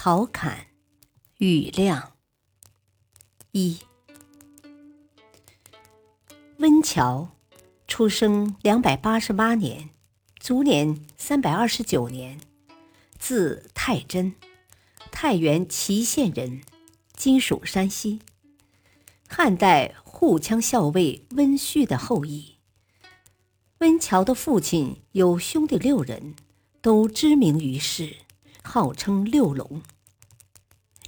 [0.00, 0.68] 陶侃、
[1.38, 2.12] 庾亮。
[3.50, 3.78] 一，
[6.58, 7.30] 温峤，
[7.88, 9.90] 出生两百八十八年，
[10.38, 12.38] 卒年三百二十九年，
[13.18, 14.36] 字太真，
[15.10, 16.60] 太原祁县人，
[17.14, 18.20] 今属山西。
[19.28, 22.58] 汉代护羌校尉温煦的后裔。
[23.78, 26.36] 温峤的父亲有兄弟六人，
[26.80, 28.27] 都知名于世。
[28.62, 29.82] 号称六龙，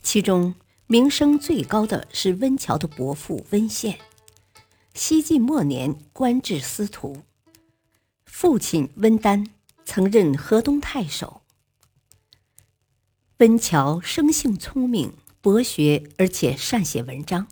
[0.02, 0.54] 其中
[0.86, 3.98] 名声最高的是温峤的伯父温宪，
[4.94, 7.22] 西晋末年官至司徒。
[8.24, 9.46] 父亲温丹
[9.84, 11.42] 曾任河东太守。
[13.38, 17.46] 温峤生性聪明、博学，而且善写文章，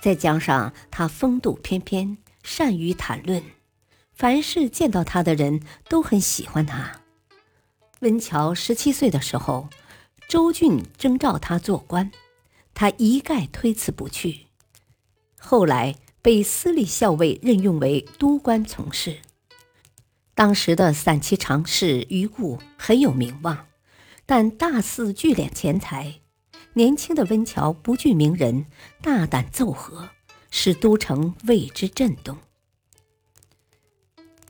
[0.00, 3.42] 再加上他风度翩翩，善于谈论，
[4.12, 7.01] 凡是见到他的人都很喜欢他。
[8.02, 9.68] 温峤十七岁的时候，
[10.28, 12.10] 周俊征召他做官，
[12.74, 14.46] 他一概推辞不去。
[15.38, 19.18] 后来被司隶校尉任用为都官从事。
[20.34, 23.66] 当时的散骑常侍余固很有名望，
[24.26, 26.20] 但大肆聚敛钱财。
[26.72, 28.66] 年轻的温峤不惧名人，
[29.00, 30.08] 大胆奏和，
[30.50, 32.36] 使都城为之震动。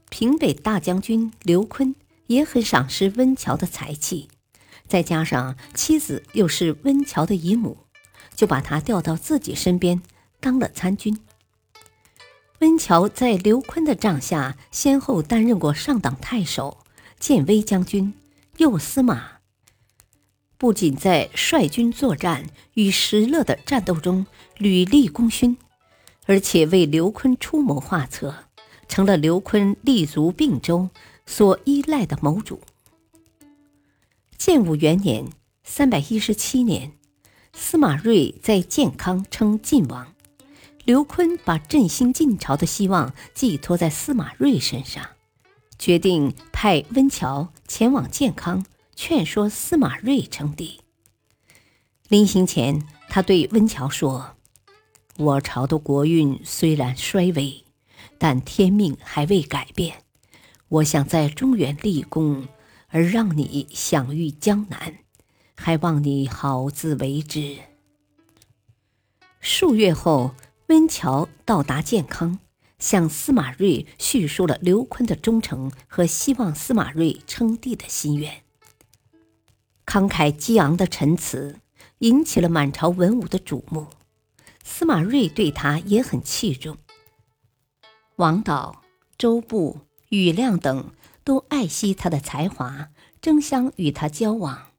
[0.09, 1.95] 平北大将军刘琨。
[2.33, 4.29] 也很赏识温峤的才气，
[4.89, 7.77] 再加上妻子又是温峤的姨母，
[8.35, 10.03] 就把他调到自己身边
[10.41, 11.19] 当了参军。
[12.61, 16.79] 温峤在刘琨的帐下，先后担任过上党太守、
[17.19, 18.15] 建威将军、
[18.59, 19.39] 右司马，
[20.57, 24.27] 不仅在率军作战与石勒的战斗中
[24.59, 25.57] 屡立功勋，
[26.27, 28.45] 而且为刘琨出谋划策，
[28.87, 30.89] 成了刘琨立足并州。
[31.35, 32.61] 所依赖的谋主。
[34.37, 35.25] 建武元年
[35.65, 36.93] （三百一十七年），
[37.57, 40.15] 司马睿在建康称晋王，
[40.85, 45.09] 刘琨把振兴晋朝的希望寄托在司马睿身上，
[45.79, 50.81] 决定派温峤前往建康劝说司马睿称帝。
[52.09, 54.37] 临行前，他对温峤说
[55.17, 57.65] ：“我朝的国运虽然衰微，
[58.19, 59.97] 但天命还未改变。”
[60.73, 62.49] 我想在中原立功，
[62.89, 65.01] 而让你享誉江南，
[65.55, 67.59] 还望你好自为之。
[69.39, 70.35] 数月后，
[70.69, 72.39] 温峤到达建康，
[72.79, 78.43] 向司马睿叙述了刘琨的忠诚和希望司马睿称帝的心愿。
[79.85, 81.61] 慷慨激昂的陈词
[81.99, 83.89] 引起了满朝文武的瞩目，
[84.65, 86.79] 司马睿对他也很器重。
[88.17, 88.83] 王导、
[89.19, 89.79] 周布。
[90.13, 90.91] 庾亮等
[91.25, 92.91] 都爱惜他的才华，
[93.23, 94.73] 争相与他交往。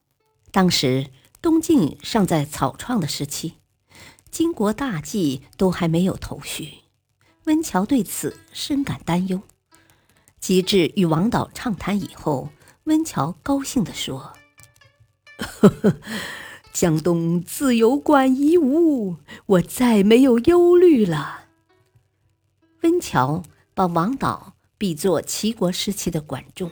[0.51, 1.09] 当时
[1.41, 3.53] 东晋尚在草创的时期，
[4.29, 6.83] 金国大计都还没有头绪。
[7.45, 9.41] 温峤对此深感担忧。
[10.39, 12.49] 及至与王导畅谈以后，
[12.83, 14.33] 温峤高兴地说
[15.39, 15.95] ：“呵呵，
[16.71, 19.17] 江东自有管夷吾，
[19.47, 21.45] 我再没有忧虑了。”
[22.83, 24.52] 温峤把王导。
[24.83, 26.69] 比作齐国时期的管仲。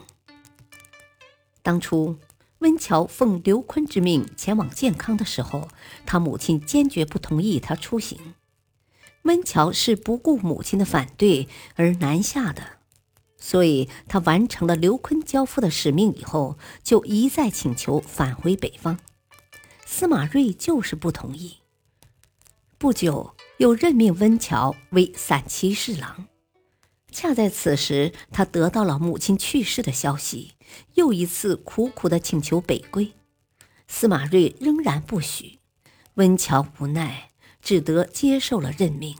[1.62, 2.18] 当初
[2.58, 5.68] 温峤奉刘琨之命前往建康的时候，
[6.04, 8.34] 他母亲坚决不同意他出行。
[9.22, 12.62] 温峤是不顾母亲的反对而南下的，
[13.38, 18.98] 所以他完成了刘琨交付的使命以后，就一再请求返回北方。
[19.86, 21.60] 司马睿就是不同意。
[22.76, 26.26] 不久，又任命温峤为散骑侍郎。
[27.12, 30.54] 恰在此时，他得到了母亲去世的消息，
[30.94, 33.12] 又一次苦苦的请求北归。
[33.86, 35.58] 司马睿仍然不许，
[36.14, 37.30] 温峤无奈，
[37.60, 39.16] 只得接受了任命。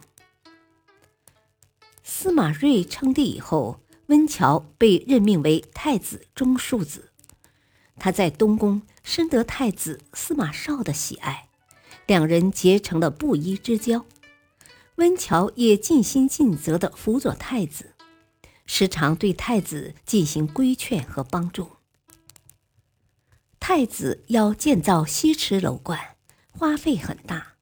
[2.03, 7.11] 司马睿称帝以后，温峤被任命为太子中庶子。
[7.99, 11.49] 他在东宫深得太子司马绍的喜爱，
[12.07, 14.07] 两人结成了不依之交。
[14.97, 17.95] 温峤也尽心尽责地辅佐太子，
[18.67, 21.71] 时常对太子进行规劝和帮助。
[23.59, 25.99] 太子要建造西池楼观，
[26.51, 27.55] 花费很大。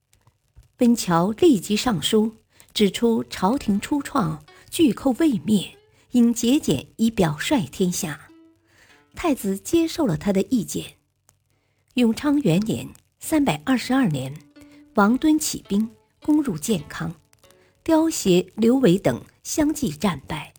[0.79, 2.37] 温峤立即上书，
[2.73, 5.77] 指出朝廷初创，巨寇未灭，
[6.13, 8.29] 应节俭以表率天下。
[9.15, 10.97] 太子接受了他的意见。
[11.95, 12.89] 永昌元年
[13.21, 14.35] （三百二十二年），
[14.95, 15.91] 王敦起兵
[16.23, 17.15] 攻入建康，
[17.91, 20.55] 刁协、刘伟等相继战败。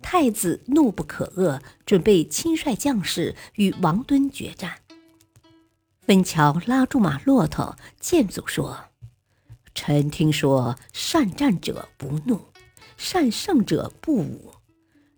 [0.00, 4.74] 太子怒不可遏，准备亲率将士与王敦决战。
[6.06, 8.84] 温峤拉住马骆驼，谏阻说
[9.74, 12.52] ：“臣听说善战者不怒，
[12.96, 14.52] 善胜者不武。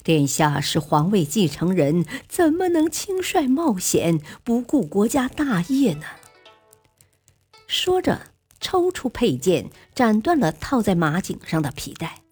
[0.02, 6.06] 殿下是皇位继承人，怎么能轻率冒险，不顾国家大业呢？”
[7.68, 8.31] 说着，
[8.62, 12.22] 抽出佩剑，斩断了套在马颈上的皮带。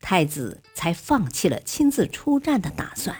[0.00, 3.16] 太子才放弃了亲自出战的打算。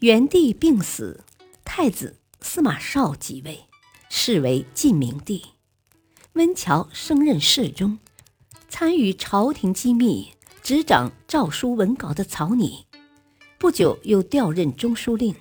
[0.00, 1.24] 元帝病死，
[1.64, 3.64] 太子司马绍即位，
[4.08, 5.44] 是为晋明帝。
[6.34, 7.98] 温峤升任侍中，
[8.68, 10.32] 参与朝廷机密，
[10.62, 12.86] 执掌诏书文稿的草拟。
[13.58, 15.34] 不久又调任中书令。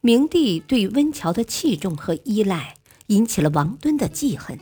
[0.00, 2.76] 明帝对温峤的器重和依赖，
[3.10, 4.58] 引起了王敦的记恨。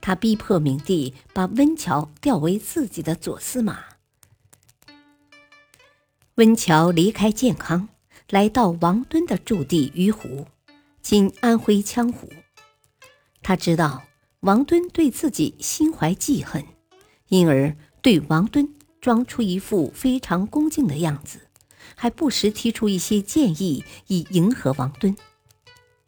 [0.00, 3.84] 他逼迫明帝把温峤调为自己的左司马。
[6.36, 7.88] 温峤离开建康，
[8.30, 10.46] 来到王敦的驻地于湖
[11.02, 12.30] （今安徽羌湖）。
[13.42, 14.04] 他知道
[14.40, 16.64] 王敦对自己心怀记恨，
[17.28, 18.72] 因而对王敦
[19.02, 21.40] 装出一副非常恭敬的样子，
[21.94, 25.14] 还不时提出一些建议以迎合王敦。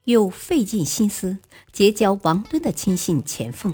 [0.04, 1.38] 又费尽心思
[1.72, 3.72] 结交王敦的亲信钱凤，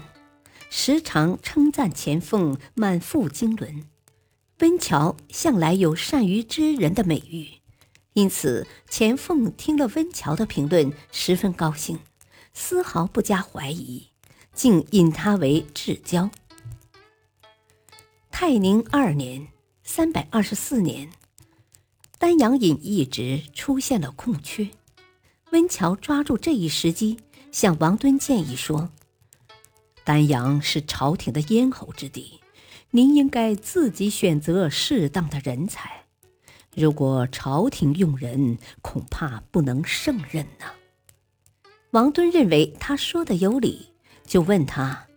[0.69, 3.85] 时常称赞钱凤满腹经纶。
[4.59, 7.47] 温峤向来有善于知人的美誉，
[8.13, 11.97] 因此钱凤听了温峤的评论，十分高兴，
[12.53, 14.07] 丝毫不加怀疑，
[14.53, 16.29] 竟引他为至交。
[18.29, 19.47] 泰宁二年
[19.83, 21.09] （三百二十四年），
[22.19, 24.69] 丹阳尹一职出现了空缺。
[25.51, 27.17] 温峤抓住这一时机，
[27.51, 28.89] 向王敦建议说
[30.05, 32.39] ：“丹阳是朝廷的咽喉之地，
[32.91, 36.05] 您应该自己选择适当的人才。
[36.75, 40.65] 如果朝廷用人，恐怕不能胜任呢。”
[41.91, 43.93] 王敦认为他说的有理，
[44.23, 45.07] 就问他：“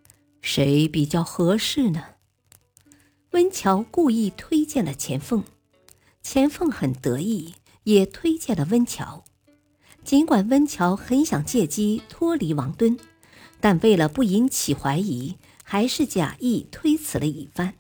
[0.40, 2.02] 谁比较合适呢？”
[3.32, 5.44] 温峤故意推荐了钱凤，
[6.23, 9.23] 钱凤很得意，也推荐了温峤。
[10.05, 12.99] 尽管温峤很想借机脱离王敦，
[13.61, 17.75] 但为了不引起怀疑，还是假意推辞了一番。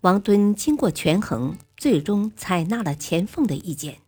[0.00, 3.98] 王敦经过权衡，最终采纳了钱凤的意见，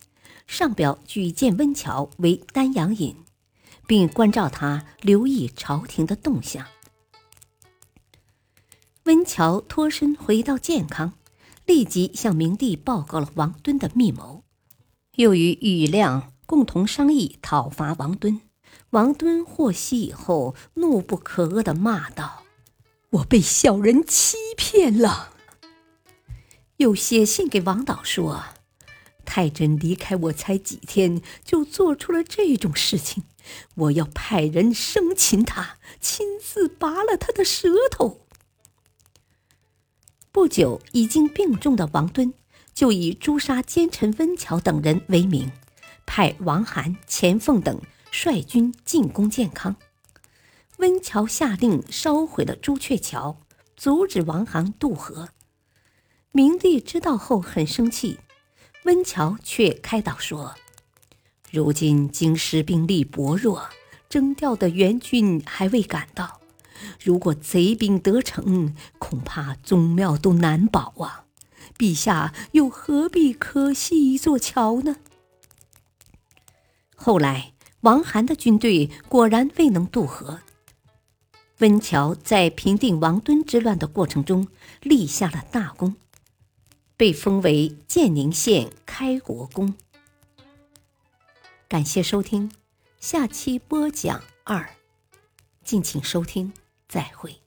[0.46, 3.14] 上表举荐温峤为丹阳尹，
[3.86, 6.66] 并关照他留意朝廷的动向。
[9.04, 11.12] 温峤脱身回到建康，
[11.66, 14.42] 立即向明帝报告了王敦的密谋，
[15.16, 16.33] 又与庾亮。
[16.46, 18.40] 共同商议讨伐王敦。
[18.90, 22.44] 王敦获悉以后，怒不可遏地骂道
[23.10, 25.32] ：“我被小人欺骗了。”
[26.78, 28.42] 又写信给王导说
[29.24, 33.24] ：“太真离开我才几天，就做出了这种事情，
[33.74, 38.26] 我要派人生擒他，亲自拔了他的舌头。”
[40.32, 42.34] 不久，已经病重的王敦
[42.74, 45.52] 就以诛杀奸臣温峤等人为名。
[46.06, 47.80] 派王涵、钱凤等
[48.10, 49.76] 率军进攻建康，
[50.78, 53.40] 温峤下令烧毁了朱雀桥，
[53.76, 55.28] 阻止王涵渡河。
[56.32, 58.18] 明帝知道后很生气，
[58.84, 60.54] 温峤却开导说
[61.50, 63.68] ：“如今京师兵力薄弱，
[64.08, 66.40] 征调的援军还未赶到，
[67.02, 71.24] 如果贼兵得逞，恐怕宗庙都难保啊！
[71.78, 74.96] 陛下又何必可惜一座桥呢？”
[77.04, 80.40] 后来，王涵的军队果然未能渡河。
[81.58, 84.48] 温峤在平定王敦之乱的过程中
[84.80, 85.96] 立下了大功，
[86.96, 89.74] 被封为建宁县开国公。
[91.68, 92.50] 感谢收听，
[93.00, 94.66] 下期播讲二，
[95.62, 96.54] 敬请收听，
[96.88, 97.43] 再会。